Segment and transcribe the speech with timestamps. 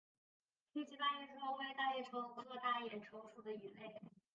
[0.73, 4.01] 黑鳍大眼鲷为大眼鲷科大眼鲷属的鱼类。